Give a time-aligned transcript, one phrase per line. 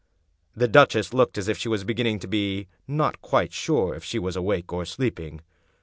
[0.55, 4.17] The duchess looked as if she was beginning to be not quite sure if she
[4.17, 5.41] was awake or sleeping.